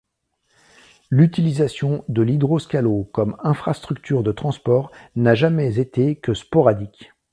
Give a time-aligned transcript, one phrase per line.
[1.11, 7.11] L'utilisation de l'Idroscalo comme infrastructure de transport n'a jamais été que sporadique.